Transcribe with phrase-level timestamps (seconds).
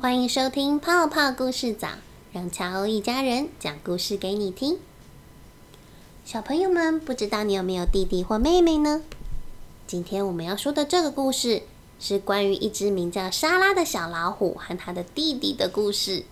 [0.00, 1.88] 欢迎收听泡泡故事早，
[2.32, 4.78] 让乔一家人讲故事给你听。
[6.24, 9.02] 小朋友们，不知道你有没有弟弟或妹妹呢？
[9.88, 11.62] 今天我们要说的这个故事，
[11.98, 16.22] 是关于一只名叫莎拉的小老虎和他的弟弟的故事。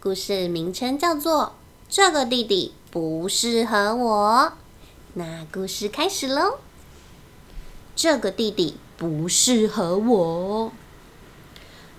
[0.00, 1.42] 故事名称叫做
[1.88, 4.52] 《这个弟弟不适合我》。
[5.14, 6.60] 那故事开始喽。
[7.96, 10.72] 这个弟弟不适合我。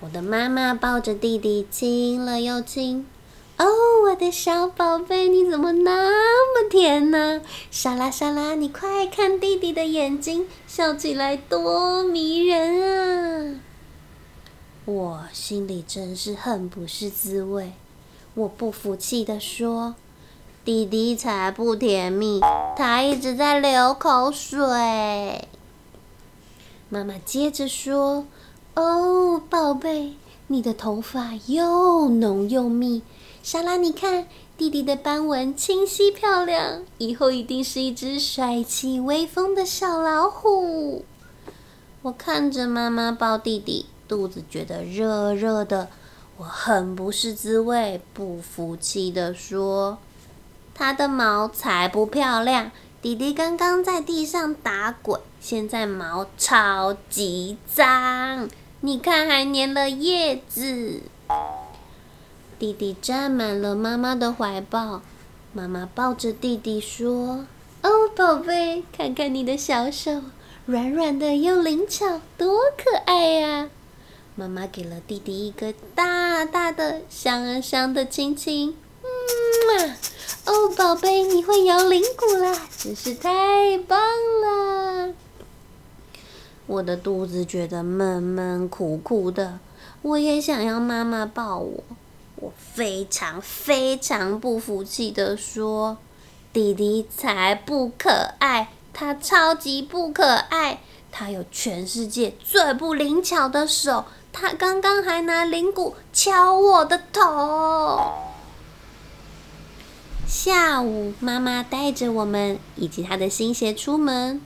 [0.00, 3.06] 我的妈妈抱着弟弟亲了又亲。
[3.56, 3.64] 哦，
[4.04, 7.40] 我的小宝贝，你怎么那么甜呢？
[7.70, 13.60] 莎拉，莎拉，你快看弟弟的眼睛，笑起来多迷人啊！
[14.84, 17.72] 我心里真是很不是滋味。
[18.34, 19.94] 我不服气的说
[20.62, 22.40] ：“弟弟才不甜蜜，
[22.76, 25.48] 他一直在流口水。”
[26.90, 28.26] 妈妈接着说。
[28.76, 30.12] 哦，宝贝，
[30.48, 33.00] 你的头发又浓又密。
[33.42, 34.26] 莎拉，你看
[34.58, 41.06] 弟弟的斑纹清晰漂亮，以后一定是一只帅气威风的小老虎。
[42.02, 45.88] 我看着妈妈抱弟弟，肚子觉得热热的，
[46.36, 49.96] 我很不是滋味，不服气的说
[50.74, 58.50] ：“他的毛才不漂亮，弟弟刚刚在地上打滚，现在毛超级脏。”
[58.86, 61.02] 你看，还粘了叶子。
[62.56, 65.02] 弟弟占满了妈妈的怀抱，
[65.52, 67.46] 妈妈抱着弟弟说
[67.82, 70.22] ：“哦，宝贝，看看你的小手，
[70.66, 73.68] 软软的又灵巧，多可爱呀！”
[74.36, 78.76] 妈妈给了弟弟一个大大的、香香的亲亲。
[79.02, 79.08] 嗯
[79.80, 79.96] 啊，
[80.44, 84.75] 哦，宝贝，你会摇铃鼓啦，真是太棒了！
[86.66, 89.60] 我的肚子觉得闷闷苦苦的，
[90.02, 91.84] 我也想要妈妈抱我。
[92.36, 95.96] 我非常非常不服气的说
[96.52, 108.12] ：“弟弟才不可爱，他超级不可爱，他有全世界最不灵巧的手，他刚刚还拿铃鼓敲我的头。”
[110.28, 114.42] 下午，妈妈带着我们以及他的新鞋出门。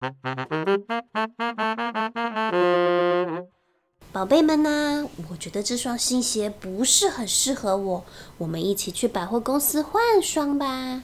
[4.12, 8.04] 宝贝们呐，我觉得这双新鞋不是很适合我，
[8.38, 11.02] 我们一起去百货公司换双吧。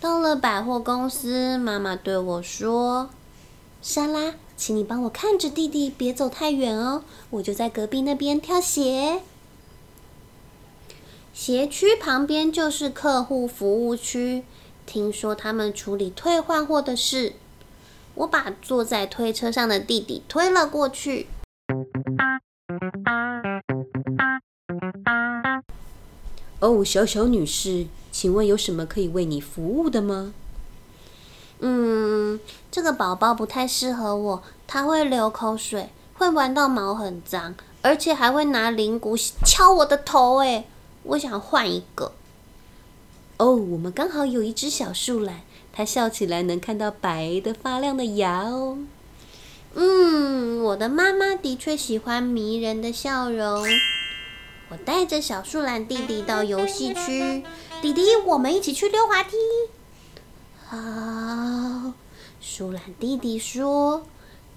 [0.00, 3.10] 到了百货公司，妈妈对我说
[3.82, 9.20] ：“莎拉，请你帮我看着弟弟，别走太远哦，我就在隔壁那边挑鞋。”
[11.34, 14.44] 鞋区旁边就是客户服务区，
[14.86, 17.34] 听说他们处理退换货的事。
[18.18, 21.28] 我把坐在推车上的弟弟推了过去。
[26.58, 30.34] 哦，小小女士，请问有什么可以为你服务的吗？
[31.60, 32.40] 嗯，
[32.72, 40.38] 这个宝宝不太适合我，他会流口水，会玩到毛很脏，而且还会拿铃鼓敲我的头。
[40.38, 40.64] 哎，
[41.04, 42.12] 我想换一个。
[43.36, 45.42] 哦，我们刚好有一只小树懒。
[45.78, 48.78] 他笑起来能看到白的发亮的牙哦。
[49.74, 53.64] 嗯，我的妈妈的确喜欢迷人的笑容。
[54.70, 57.44] 我带着小树懒弟弟到游戏区，
[57.80, 59.36] 弟弟，我们一起去溜滑梯。
[60.66, 61.92] 好，
[62.40, 64.04] 树懒弟弟说。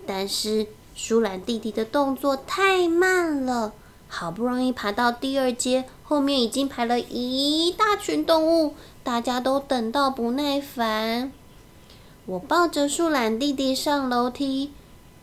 [0.08, 0.66] 但是
[0.96, 3.74] 树懒弟弟的动作太慢了，
[4.08, 8.76] 好不容易爬到第二阶，后面已经排了一大群动物。
[9.02, 11.32] 大家都等到不耐烦，
[12.26, 14.74] 我抱着树懒弟弟上楼梯，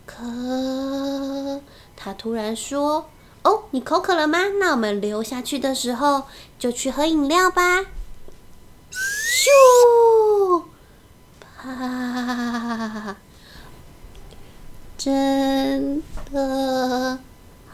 [0.07, 1.61] 可
[1.95, 3.05] 他突然说
[3.45, 4.39] ：“哦，你口渴了吗？
[4.59, 6.23] 那我们溜下去的时候
[6.57, 7.85] 就去喝饮料吧。”
[8.91, 10.63] 咻！
[11.39, 13.15] 啪！
[14.97, 16.01] 真
[16.31, 17.19] 的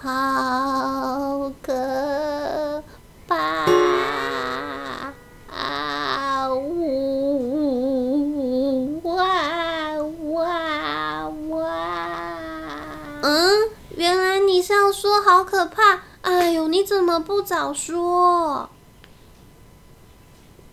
[0.02, 0.35] 好
[14.96, 16.04] 说好可怕！
[16.22, 18.70] 哎呦，你怎么不早说？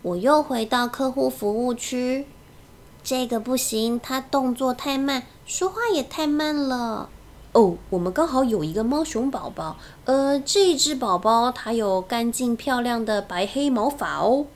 [0.01, 2.25] 我又回到客户服务区，
[3.03, 7.09] 这个不行，他动作太慢，说话也太慢了。
[7.51, 9.75] 哦，我们刚好有一个猫熊宝宝，
[10.05, 14.47] 呃，这只宝宝它有干净漂亮的白黑毛发哦。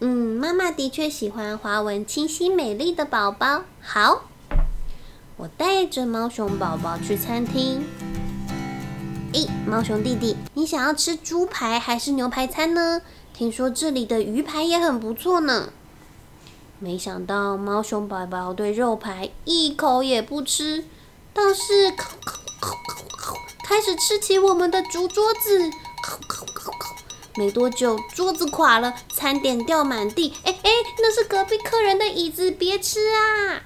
[0.00, 3.62] 嗯，妈妈的确喜欢花纹清晰美丽的宝宝。
[3.80, 4.24] 好，
[5.38, 7.82] 我带着猫熊宝宝去餐厅。
[9.36, 13.02] 哎，猫熊弟弟，你想要吃猪排还是牛排餐呢？
[13.34, 15.74] 听说这里的鱼排也很不错呢。
[16.78, 20.86] 没想到猫熊宝宝对肉排一口也不吃，
[21.34, 21.92] 倒是
[23.62, 25.70] 开始吃起我们的竹桌子。
[27.36, 30.32] 没多久，桌子垮了，餐点掉满地。
[30.44, 33.60] 哎哎，那是隔壁客人的椅子，别吃啊！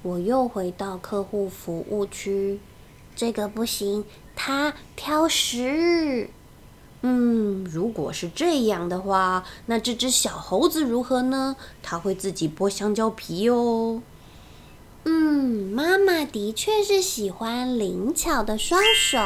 [0.00, 2.58] 我又回到客户服务区，
[3.18, 4.04] 这个不行，
[4.36, 6.30] 它挑食。
[7.02, 11.56] 嗯，如果是这样的话，那这只小猴子如何呢？
[11.82, 14.02] 它会自己剥香蕉皮哦。
[15.04, 19.18] 嗯，妈妈的确是喜欢灵巧的双手。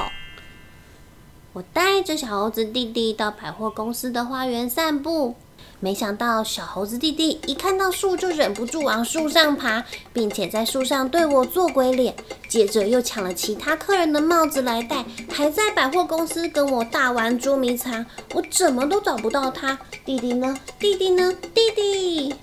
[1.54, 5.34] 我带着小猴子弟弟到百货公司的花园散步，
[5.80, 9.84] 没想到小猴子弟弟一看到树就忍不住往树上爬，
[10.14, 12.14] 并且在树上对我做鬼脸，
[12.48, 19.78] 接着又抢了其他客人的帽子来戴，还在百货公司跟我大玩捉迷藏，我怎么都找不到他。
[20.06, 20.58] 弟弟呢？
[20.78, 21.34] 弟弟呢？
[21.52, 22.34] 弟弟！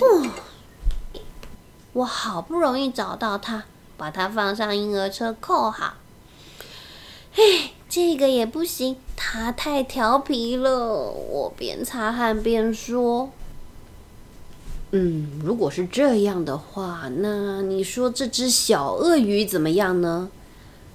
[0.00, 0.26] 呼，
[1.92, 3.62] 我好不容易找到他，
[3.96, 5.94] 把他放上婴儿车，扣好。
[7.88, 11.10] 这个也不行，它太调皮了。
[11.10, 13.30] 我边擦汗边说
[14.92, 20.28] ：“嗯，如果是这样的话，那你说这只小鳄鱼怎么样呢？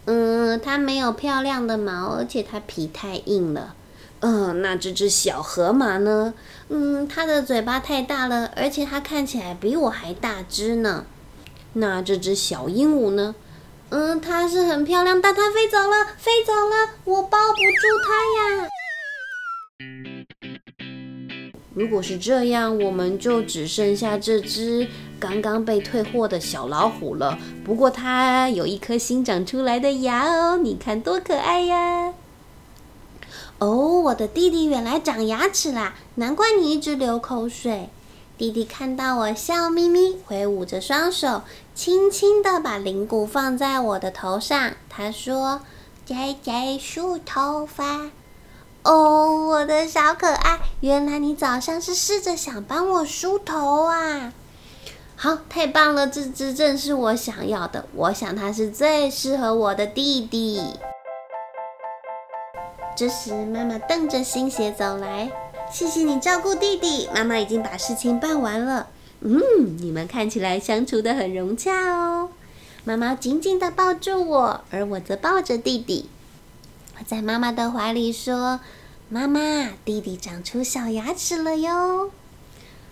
[0.06, 3.74] 嗯，它没有漂亮的毛，而且它皮太硬了。
[4.20, 6.36] 嗯，那这只小河马呢？
[6.70, 11.06] 嗯，它的嘴巴太大了，而且它看起来比我还大只呢。
[11.74, 13.34] 那这只小鹦鹉呢？”
[13.94, 18.68] 嗯，它是很漂亮，但它飞走了，飞走了，我抱不住它呀。
[21.76, 24.88] 如果是这样，我们就只剩下这只
[25.20, 27.38] 刚刚被退货的小老虎了。
[27.64, 32.16] 不过它有一颗新长出来的牙哦，你看多可爱呀！
[33.60, 37.90] 哦，我的弟弟原来长牙齿啦，难怪你一直流口水。
[38.44, 41.44] 弟弟看到我笑眯眯，挥舞着双手，
[41.74, 44.74] 轻轻地把铃鼓放在我的头上。
[44.90, 45.62] 他说
[46.06, 48.12] ：“在在梳头发。”
[48.84, 54.34] 哦，我的小可爱，原来你早上是试着想帮我梳头啊！
[55.16, 57.86] 好，太棒了，这只正是我想要的。
[57.96, 60.62] 我想它是最适合我的弟弟。
[62.98, 65.32] 这时，妈妈瞪着新鞋走来。
[65.74, 68.90] 谢谢你照顾弟弟，妈妈已经把事情办完了。
[69.22, 69.42] 嗯，
[69.80, 72.30] 你们看起来相处的很融洽哦。
[72.84, 76.08] 妈妈紧紧的抱住我，而我则抱着弟弟。
[77.00, 78.60] 我在妈妈的怀里说
[79.10, 82.12] ：“妈妈，弟弟长出小牙齿了哟。”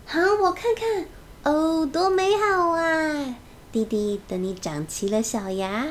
[0.07, 1.05] 好，我看看，
[1.43, 3.35] 哦，多美好啊！
[3.71, 5.89] 弟弟，等你长齐了小牙，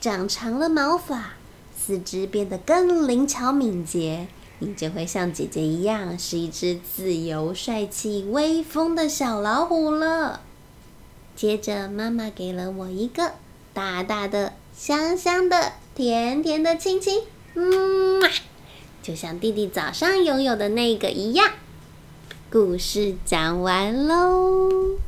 [0.00, 1.34] 长长了毛发，
[1.78, 4.28] 四肢变得更灵巧敏捷。
[4.60, 10.42] 你就会像姐姐一样，是一只自由、帅气、威风的小老虎了。
[11.34, 13.32] 接着，妈妈给了我一个
[13.72, 17.22] 大大的、香香的、甜甜的亲亲，
[17.54, 18.22] 嗯，
[19.02, 21.52] 就像弟弟早上拥有的那个一样。
[22.52, 24.98] 故事讲完喽。